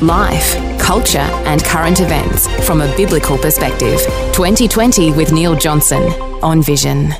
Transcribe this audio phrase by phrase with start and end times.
[0.00, 4.00] Life, culture, and current events from a biblical perspective.
[4.32, 6.02] 2020 with Neil Johnson
[6.42, 7.12] on Vision.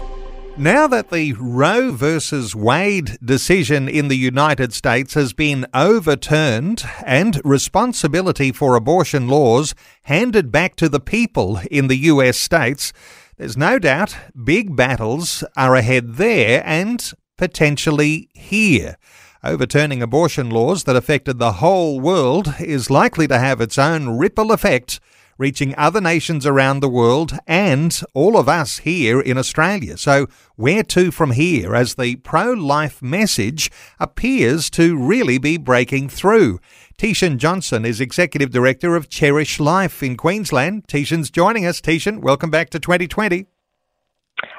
[0.59, 7.41] Now that the Roe versus Wade decision in the United States has been overturned and
[7.45, 12.93] responsibility for abortion laws handed back to the people in the US states,
[13.37, 18.97] there's no doubt big battles are ahead there and potentially here.
[19.45, 24.51] Overturning abortion laws that affected the whole world is likely to have its own ripple
[24.51, 24.99] effect,
[25.39, 29.97] reaching other nations around the world and all of us here in Australia.
[29.97, 36.09] So, where to from here as the pro life message appears to really be breaking
[36.09, 36.59] through?
[36.99, 40.89] Teeshan Johnson is Executive Director of Cherish Life in Queensland.
[40.89, 41.81] Teeshan's joining us.
[41.81, 43.47] Teeshan, welcome back to 2020.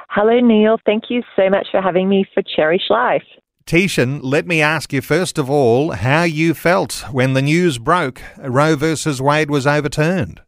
[0.07, 0.77] Hello, Neil.
[0.85, 3.23] Thank you so much for having me for Cherish Life.
[3.69, 8.19] Teeshan, let me ask you first of all how you felt when the news broke
[8.39, 10.41] Roe versus Wade was overturned.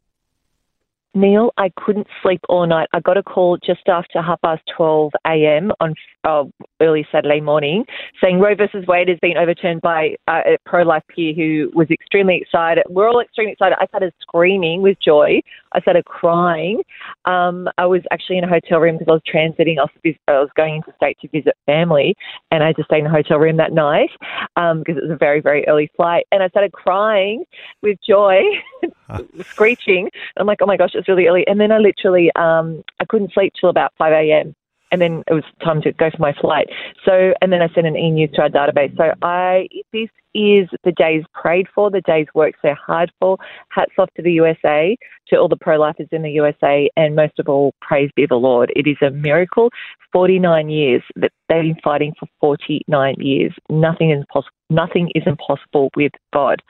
[1.14, 2.88] Neil, I couldn't sleep all night.
[2.94, 5.72] I got a call just after half past 12 a.m.
[5.82, 6.44] on uh,
[6.82, 7.84] early Saturday morning
[8.22, 11.90] saying Roe versus Wade has been overturned by uh, a pro life peer who was
[11.90, 12.84] extremely excited.
[12.90, 13.78] We're all extremely excited.
[13.80, 15.42] I started screaming with joy.
[15.74, 16.82] I started crying.
[17.26, 19.80] Um, I was actually in a hotel room because I was transiting.
[19.80, 22.16] I was, I was going into state to visit family,
[22.52, 24.10] and I had to stay in a hotel room that night
[24.56, 26.26] um, because it was a very, very early flight.
[26.32, 27.44] And I started crying
[27.82, 28.42] with joy,
[29.52, 30.10] screeching.
[30.38, 31.46] I'm like, oh my gosh, it's really early.
[31.48, 34.56] And then I literally, um, I couldn't sleep till about 5 a.m
[34.92, 36.68] and then it was time to go for my flight.
[37.06, 38.96] So, and then I sent an e-news to our database.
[38.98, 43.38] So, I this is the days prayed for, the days worked so hard for.
[43.70, 47.50] Hats off to the USA, to all the pro-lifers in the USA, and most of
[47.50, 48.72] all, praise be the Lord.
[48.76, 49.70] It is a miracle.
[50.14, 53.54] 49 years that they've been fighting for 49 years.
[53.70, 54.52] Nothing is possible.
[54.70, 56.62] Nothing is impossible with God.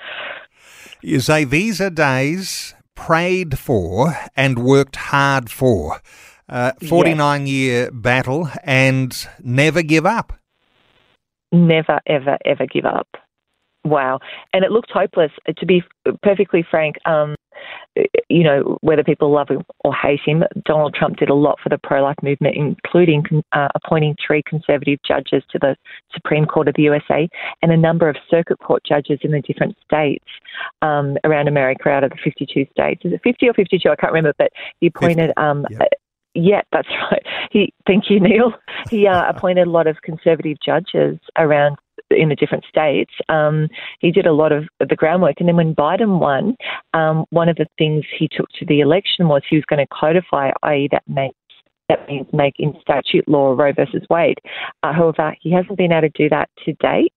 [1.01, 5.99] You say these are days prayed for and worked hard for.
[6.47, 7.49] Uh, 49 yes.
[7.49, 10.33] year battle and never give up.
[11.51, 13.07] Never, ever, ever give up.
[13.83, 14.19] Wow.
[14.53, 15.31] And it looked hopeless.
[15.57, 15.81] To be
[16.21, 17.35] perfectly frank, um,
[18.29, 21.69] you know, whether people love him or hate him, Donald Trump did a lot for
[21.69, 25.75] the pro life movement, including uh, appointing three conservative judges to the
[26.13, 27.29] Supreme Court of the USA
[27.61, 30.25] and a number of circuit court judges in the different states
[30.81, 33.01] um, around America out of the 52 states.
[33.03, 33.89] Is it 50 or 52?
[33.89, 35.79] I can't remember, but he appointed um, yeah.
[36.33, 37.25] Yeah, that's right.
[37.51, 38.53] He, thank you, Neil.
[38.89, 41.77] He uh, appointed a lot of conservative judges around
[42.11, 43.11] in the different states.
[43.29, 43.67] Um,
[43.99, 46.55] he did a lot of the groundwork, and then when Biden won,
[46.93, 49.87] um, one of the things he took to the election was he was going to
[49.93, 51.35] codify, i.e., that makes
[51.91, 54.37] that means make in statute law Roe versus Wade.
[54.81, 57.13] Uh, however, he hasn't been able to do that to date,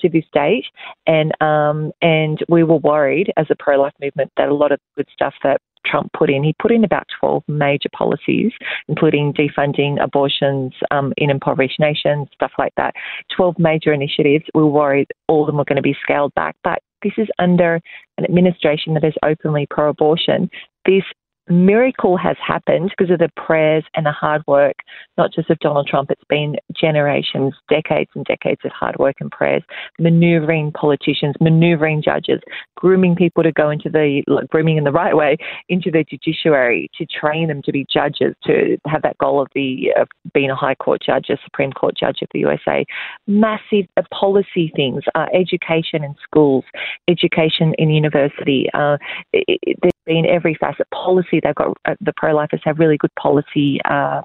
[0.00, 0.64] to this date,
[1.06, 5.06] and um, and we were worried as a pro-life movement that a lot of good
[5.12, 5.60] stuff that
[5.90, 6.44] Trump put in.
[6.44, 8.52] He put in about 12 major policies,
[8.88, 12.94] including defunding abortions um, in impoverished nations, stuff like that.
[13.36, 14.44] 12 major initiatives.
[14.54, 17.28] We were worried all of them were going to be scaled back, but this is
[17.38, 17.80] under
[18.18, 20.50] an administration that is openly pro abortion.
[20.86, 21.04] This
[21.48, 24.76] miracle has happened because of the prayers and the hard work,
[25.16, 26.10] not just of Donald Trump.
[26.10, 29.62] It's been generations, decades and decades of hard work and prayers,
[29.98, 32.40] maneuvering politicians, maneuvering judges,
[32.76, 35.36] grooming people to go into the, grooming in the right way,
[35.68, 39.92] into the judiciary, to train them to be judges, to have that goal of, the,
[39.98, 42.84] of being a high court judge, a Supreme Court judge of the USA.
[43.26, 46.64] Massive uh, policy things, uh, education in schools,
[47.08, 48.66] education in university.
[48.74, 48.98] Uh,
[49.32, 51.40] it, it, there's been every facet policy.
[51.42, 54.22] They've got uh, the pro-lifers have really good policy uh,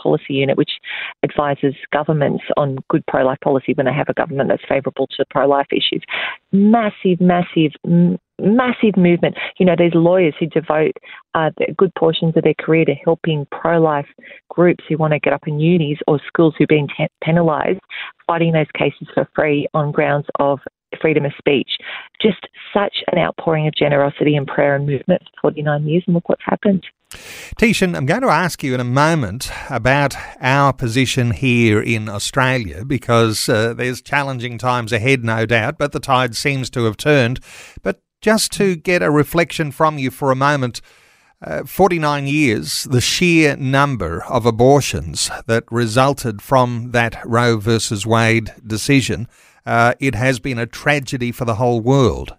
[0.00, 0.72] policy unit which
[1.22, 5.68] advises governments on good pro-life policy when they have a government that's favourable to pro-life
[5.70, 6.02] issues.
[6.52, 7.72] Massive, massive.
[7.84, 9.36] M- massive movement.
[9.58, 10.96] You know, there's lawyers who devote
[11.34, 14.08] uh, good portions of their career to helping pro life
[14.48, 17.80] groups who want to get up in unis or schools who've been te- penalised,
[18.26, 20.58] fighting those cases for free on grounds of
[21.00, 21.70] freedom of speech.
[22.20, 26.28] Just such an outpouring of generosity and prayer and movement for 49 years, and look
[26.28, 26.84] what's happened.
[27.56, 32.84] Teeshan, I'm going to ask you in a moment about our position here in Australia
[32.84, 37.40] because uh, there's challenging times ahead, no doubt, but the tide seems to have turned.
[37.82, 40.80] But just to get a reflection from you for a moment,
[41.42, 48.52] uh, 49 years, the sheer number of abortions that resulted from that Roe versus Wade
[48.66, 49.28] decision,
[49.66, 52.36] uh, it has been a tragedy for the whole world.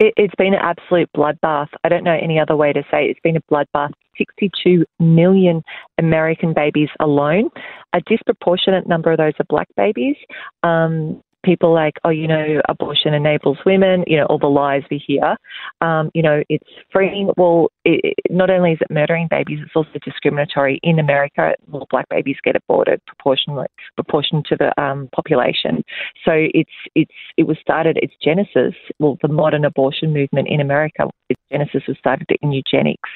[0.00, 1.68] It, has been an absolute bloodbath.
[1.84, 3.10] I don't know any other way to say it.
[3.10, 3.92] It's been a bloodbath.
[4.16, 5.62] 62 million
[5.98, 7.50] American babies alone.
[7.92, 10.16] A disproportionate number of those are black babies.
[10.62, 14.98] Um, people like, oh, you know, abortion enables women, you know, all the lies we
[14.98, 15.34] hear.
[15.80, 17.30] Um, you know, it's freeing.
[17.38, 20.78] Well, it, not only is it murdering babies, it's also discriminatory.
[20.82, 23.66] In America, more black babies get aborted proportionally
[23.96, 25.82] proportion to the um, population.
[26.22, 27.98] So it's it's it was started.
[28.02, 33.08] Its genesis, well, the modern abortion movement in America, its genesis was started in eugenics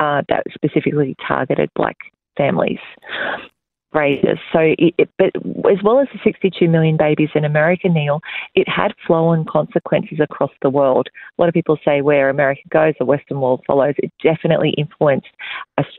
[0.00, 1.96] uh, that specifically targeted black
[2.36, 2.80] families
[3.92, 4.38] raises.
[4.52, 5.30] So, it, it, but
[5.70, 8.20] as well as the 62 million babies in America, Neil,
[8.54, 11.08] it had flow-on consequences across the world.
[11.16, 13.94] A lot of people say where America goes, the Western world follows.
[13.98, 15.28] It definitely influenced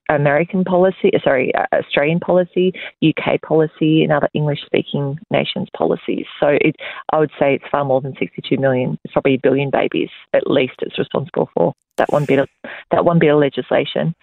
[0.10, 6.26] American policy, uh, sorry, uh, Australian policy, UK policy, and other English-speaking nations' policies.
[6.40, 6.76] So, it,
[7.12, 8.98] I would say it's far more than 62 million.
[9.04, 10.76] It's probably a billion babies at least.
[10.82, 12.48] It's responsible for that one bit of
[12.92, 14.16] that one bit of legislation.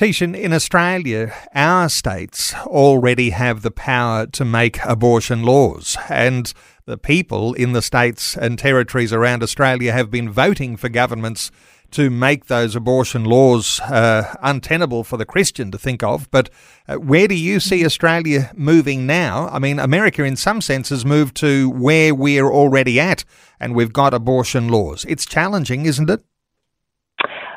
[0.00, 6.54] Teeshan, in Australia, our states already have the power to make abortion laws, and
[6.86, 11.50] the people in the states and territories around Australia have been voting for governments
[11.90, 16.30] to make those abortion laws uh, untenable for the Christian to think of.
[16.30, 16.48] But
[16.88, 19.50] uh, where do you see Australia moving now?
[19.52, 23.26] I mean, America, in some senses, moved to where we're already at,
[23.60, 25.04] and we've got abortion laws.
[25.06, 26.24] It's challenging, isn't it?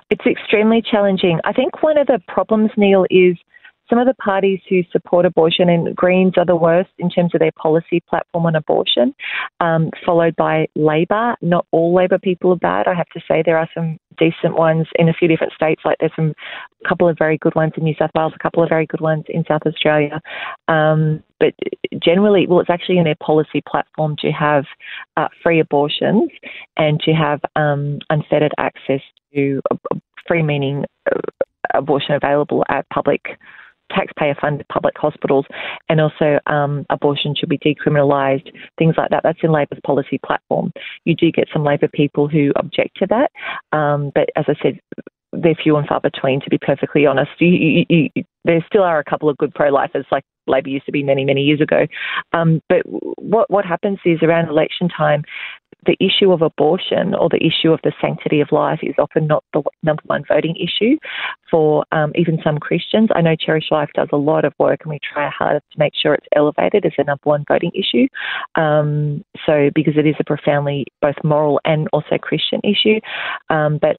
[0.09, 1.39] It's extremely challenging.
[1.43, 3.35] I think one of the problems, Neil, is
[3.89, 7.39] some of the parties who support abortion, and Greens are the worst in terms of
[7.39, 9.13] their policy platform on abortion,
[9.59, 11.35] um, followed by Labor.
[11.41, 13.43] Not all Labor people are bad, I have to say.
[13.45, 16.33] There are some decent ones in a few different states, like there's some
[16.83, 19.01] a couple of very good ones in New South Wales, a couple of very good
[19.01, 20.21] ones in South Australia.
[20.67, 21.53] Um, but
[22.01, 24.65] generally, well, it's actually in their policy platform to have
[25.17, 26.29] uh, free abortions
[26.77, 29.01] and to have um, unfettered access
[29.33, 29.61] to
[30.27, 31.19] free meaning uh,
[31.73, 33.37] abortion available at public
[33.93, 35.45] taxpayer funded public hospitals,
[35.89, 39.21] and also um, abortion should be decriminalised, things like that.
[39.23, 40.71] That's in Labor's policy platform.
[41.05, 43.31] You do get some Labor people who object to that,
[43.77, 44.79] um, but as I said,
[45.33, 47.31] they're few and far between, to be perfectly honest.
[47.39, 47.85] You, you,
[48.15, 51.25] you, there still are a couple of good pro-lifers, like Labor used to be many,
[51.25, 51.87] many years ago.
[52.33, 55.23] Um, but what what happens is around election time,
[55.85, 59.43] the issue of abortion or the issue of the sanctity of life is often not
[59.53, 60.97] the number one voting issue
[61.49, 63.09] for um, even some Christians.
[63.15, 65.93] I know Cherish Life does a lot of work and we try hard to make
[65.95, 68.07] sure it's elevated as a number one voting issue.
[68.55, 72.99] Um, so, because it is a profoundly both moral and also Christian issue.
[73.49, 73.97] Um, but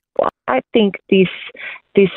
[0.48, 1.28] I think this
[1.94, 2.10] this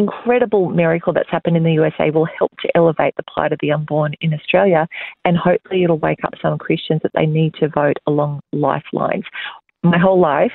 [0.00, 3.70] incredible miracle that's happened in the USA will help to elevate the plight of the
[3.70, 4.88] unborn in Australia,
[5.24, 9.24] and hopefully it'll wake up some Christians that they need to vote along lifelines.
[9.82, 10.52] My whole life,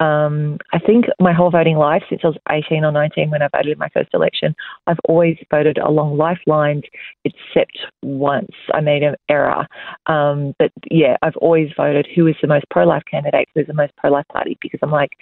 [0.00, 3.48] um, I think my whole voting life since I was 18 or 19 when I
[3.54, 4.54] voted in my first election,
[4.86, 6.84] I've always voted along lifelines,
[7.24, 9.66] except once I made an error.
[10.06, 13.66] Um, but yeah, I've always voted who is the most pro life candidate, who is
[13.66, 15.12] the most pro life party, because I'm like,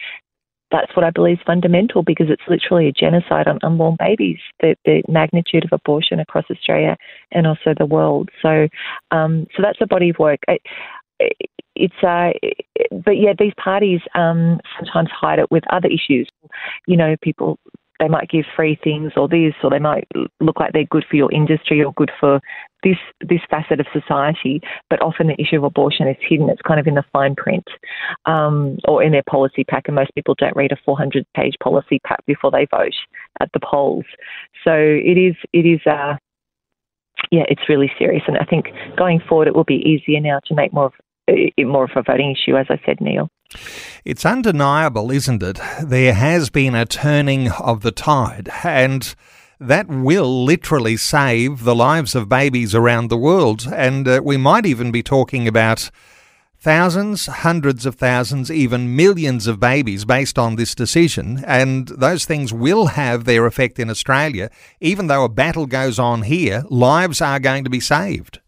[0.70, 4.76] that's what I believe is fundamental because it's literally a genocide on unborn babies, the,
[4.85, 6.96] the magnitude of abortion across Australia
[7.32, 8.29] and also the world.
[8.43, 8.69] So,
[9.10, 10.41] um, so that's a body of work.
[10.48, 10.58] I,
[11.75, 12.31] it's uh,
[13.05, 16.29] but yeah, these parties um, sometimes hide it with other issues.
[16.87, 17.58] You know, people
[17.98, 20.06] they might give free things or this, or they might
[20.41, 22.41] look like they're good for your industry or good for
[22.82, 24.61] this this facet of society.
[24.91, 26.49] But often the issue of abortion is hidden.
[26.49, 27.67] It's kind of in the fine print
[28.27, 32.01] um, or in their policy pack, and most people don't read a 400 page policy
[32.06, 32.94] pack before they vote
[33.41, 34.05] at the polls.
[34.65, 35.81] So it is it is.
[35.87, 36.17] Uh,
[37.32, 38.67] yeah, it's really serious, and I think
[38.97, 40.93] going forward it will be easier now to make more of
[41.58, 43.29] more of a voting issue, as I said, Neil.
[44.05, 45.61] It's undeniable, isn't it?
[45.82, 49.15] There has been a turning of the tide, and
[49.60, 53.67] that will literally save the lives of babies around the world.
[53.72, 55.91] And uh, we might even be talking about
[56.60, 61.43] thousands, hundreds of thousands, even millions of babies based on this decision.
[61.46, 64.50] And those things will have their effect in Australia.
[64.81, 68.41] Even though a battle goes on here, lives are going to be saved.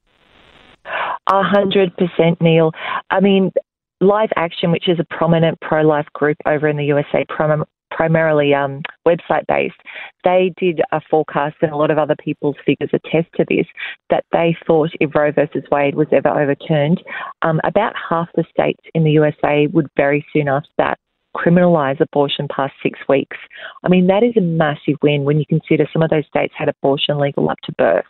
[0.85, 2.73] A hundred percent, Neil.
[3.11, 3.53] I mean,
[4.01, 7.65] Live Action, which is a prominent pro life group over in the USA, prim-
[8.01, 9.77] primarily um, website based,
[10.25, 13.67] they did a forecast, and a lot of other people's figures attest to this,
[14.09, 17.03] that they thought if Roe versus Wade was ever overturned,
[17.43, 20.99] um, about half the states in the USA would very soon after that
[21.37, 23.37] criminalise abortion past six weeks.
[23.85, 26.71] I mean, that is a massive win when you consider some of those states had
[26.71, 28.07] abortion legal up to birth.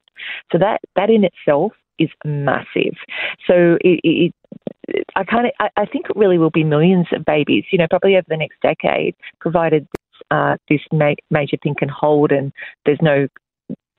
[0.53, 2.95] So that, that in itself is massive.
[3.45, 4.35] So it, it
[5.21, 7.87] I kind of, I, I, think it really will be millions of babies, you know,
[7.91, 12.53] probably over the next decade, provided this, uh, this ma- major thing can hold and
[12.87, 13.29] there's no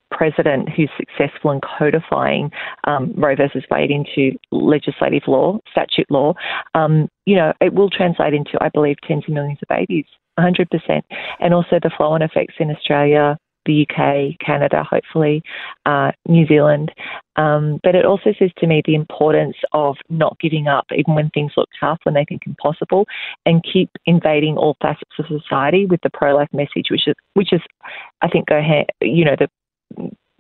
[0.10, 2.52] president who's successful in codifying
[2.86, 6.34] um, Roe versus Wade into legislative law, statute law,
[6.74, 10.06] um, you know, it will translate into, I believe, tens of millions of babies,
[10.40, 10.66] 100%.
[11.40, 15.44] And also the flow on effects in Australia, the UK, Canada, hopefully,
[15.86, 16.92] uh, New Zealand.
[17.42, 21.30] Um, but it also says to me the importance of not giving up, even when
[21.30, 23.08] things look tough, when they think impossible,
[23.46, 27.62] and keep invading all facets of society with the pro-life message, which is, which is,
[28.22, 29.50] I think, go hand, you know, the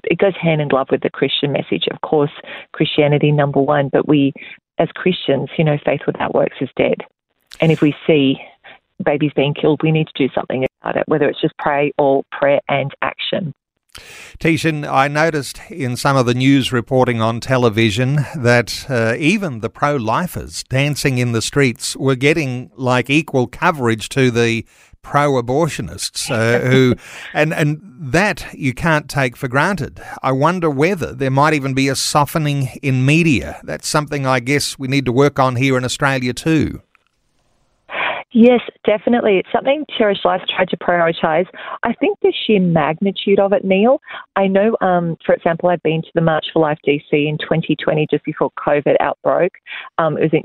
[0.03, 1.87] it goes hand in glove with the Christian message.
[1.91, 2.31] Of course,
[2.73, 4.33] Christianity number one, but we,
[4.79, 7.03] as Christians, you know, faith without works is dead.
[7.59, 8.37] And if we see
[9.03, 12.23] babies being killed, we need to do something about it, whether it's just pray or
[12.31, 13.53] prayer and action.
[14.39, 19.69] Teeshan, I noticed in some of the news reporting on television that uh, even the
[19.69, 24.65] pro lifers dancing in the streets were getting like equal coverage to the
[25.01, 26.95] pro-abortionists uh, who,
[27.33, 30.01] and and that you can't take for granted.
[30.21, 33.59] I wonder whether there might even be a softening in media.
[33.63, 36.81] That's something I guess we need to work on here in Australia too.
[38.33, 39.37] Yes, definitely.
[39.39, 41.47] It's something Cherish Life tried to prioritise.
[41.83, 43.99] I think the sheer magnitude of it, Neil.
[44.37, 48.07] I know, um, for example, I've been to the March for Life DC in 2020,
[48.09, 49.51] just before COVID outbroke.
[49.97, 50.43] Um, it was in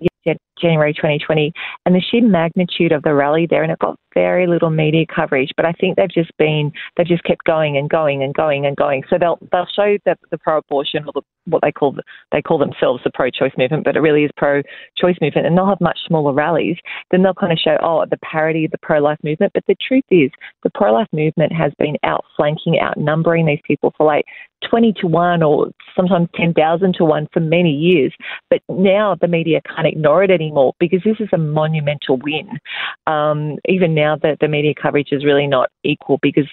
[0.61, 1.53] January 2020,
[1.85, 5.51] and the sheer magnitude of the rally there, and it got very little media coverage.
[5.57, 8.75] But I think they've just been they've just kept going and going and going and
[8.75, 9.03] going.
[9.11, 12.59] So they'll they'll show the, the pro-abortion or the, what they call the, they call
[12.59, 16.33] themselves the pro-choice movement, but it really is pro-choice movement, and they'll have much smaller
[16.33, 16.79] rallies.
[17.11, 19.53] Then they'll kind of show oh the parody of the pro-life movement.
[19.53, 20.31] But the truth is
[20.63, 24.25] the pro-life movement has been outflanking, outnumbering these people for like
[24.69, 28.13] 20 to 1 or sometimes 10,000 to 1 for many years.
[28.51, 30.46] But now the media can't ignore it anymore
[30.79, 32.59] because this is a monumental win.
[33.07, 36.49] Um, even now, the, the media coverage is really not equal because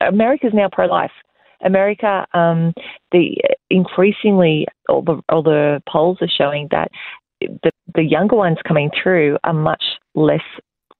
[0.00, 1.10] America is now pro life.
[1.64, 2.72] America, um,
[3.10, 3.36] the
[3.68, 6.90] increasingly all the all the polls are showing that
[7.40, 9.82] the the younger ones coming through are much
[10.14, 10.42] less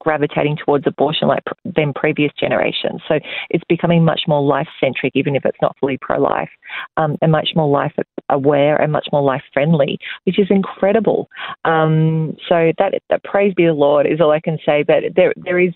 [0.09, 2.99] gravitating towards abortion like than previous generations.
[3.07, 3.19] So
[3.51, 6.49] it's becoming much more life centric, even if it's not fully pro life,
[6.97, 7.93] um, and much more life
[8.29, 11.29] aware and much more life friendly, which is incredible.
[11.63, 14.81] Um, so that, that praise be the Lord is all I can say.
[14.81, 15.73] But there there is.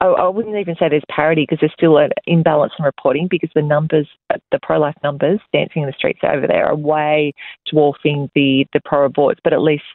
[0.00, 3.62] I, wouldn't even say there's parity because there's still an imbalance in reporting because the
[3.62, 4.06] numbers,
[4.52, 7.32] the pro-life numbers dancing in the streets over there are way
[7.72, 9.38] dwarfing the, the pro-aborts.
[9.42, 9.88] But at least,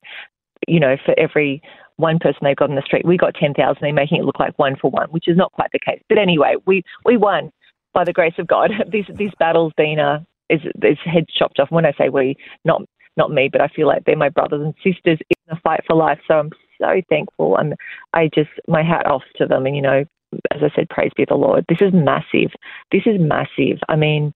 [0.67, 1.61] you know, for every
[1.97, 3.05] one person they've got in the street.
[3.05, 3.77] We got 10,000.
[3.79, 6.01] They're making it look like one for one, which is not quite the case.
[6.09, 7.51] But anyway, we, we won
[7.93, 8.71] by the grace of God.
[8.91, 11.71] This, this battle's been a, is, is heads chopped off.
[11.71, 12.35] When I say we,
[12.65, 12.81] not,
[13.17, 15.95] not me, but I feel like they're my brothers and sisters in the fight for
[15.95, 16.19] life.
[16.27, 17.57] So I'm so thankful.
[17.57, 17.75] And
[18.13, 19.65] I just, my hat off to them.
[19.65, 20.03] And, you know,
[20.51, 21.65] as I said, praise be the Lord.
[21.69, 22.51] This is massive.
[22.91, 23.79] This is massive.
[23.87, 24.33] I mean,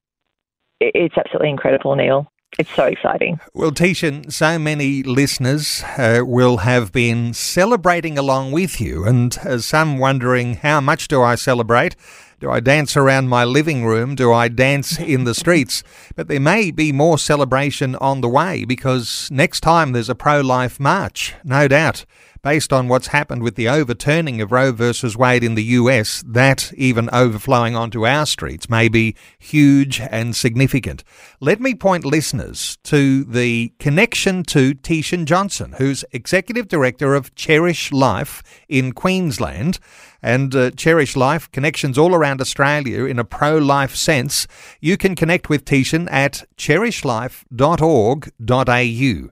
[0.80, 3.39] it's absolutely incredible, Neil it's so exciting.
[3.54, 9.60] Well, Teeshan, so many listeners uh, will have been celebrating along with you, and uh,
[9.60, 11.96] some wondering how much do I celebrate?
[12.39, 14.13] Do I dance around my living room?
[14.13, 15.84] Do I dance in the streets?
[16.15, 20.41] But there may be more celebration on the way because next time there's a pro
[20.41, 22.06] life march, no doubt
[22.48, 26.72] based on what's happened with the overturning of Roe versus Wade in the US, that
[26.75, 31.03] even overflowing onto our streets may be huge and significant.
[31.41, 37.91] Let me point listeners to the connection to Teeshan Johnson, who's Executive Director of Cherish
[37.91, 39.79] Life in Queensland.
[40.27, 44.46] And uh, Cherish Life connections all around Australia in a pro life sense.
[44.81, 49.29] You can connect with Teeshan at cherishlife.org.au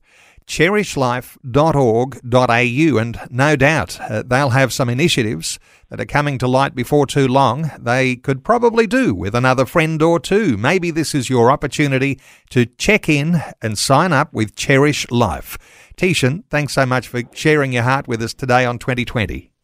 [0.47, 5.57] cherishlife.org.au, and no doubt uh, they'll have some initiatives
[5.89, 7.71] that are coming to light before too long.
[7.79, 10.55] They could probably do with another friend or two.
[10.55, 12.19] Maybe this is your opportunity
[12.51, 15.57] to check in and sign up with Cherish Life.
[15.97, 19.54] Teeshan, thanks so much for sharing your heart with us today on 2020.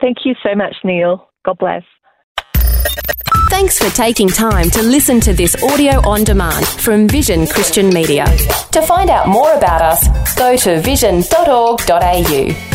[0.00, 1.28] Thank you so much, Neil.
[1.44, 1.82] God bless.
[3.50, 8.24] Thanks for taking time to listen to this audio on demand from Vision Christian Media.
[8.72, 12.73] To find out more about us, go to vision.org.au.